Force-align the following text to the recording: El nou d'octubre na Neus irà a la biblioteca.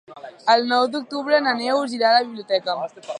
El 0.53 0.65
nou 0.71 0.87
d'octubre 0.95 1.43
na 1.49 1.55
Neus 1.61 1.95
irà 1.99 2.11
a 2.13 2.17
la 2.19 2.25
biblioteca. 2.31 2.79